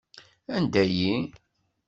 [0.55, 1.13] Anda-yi?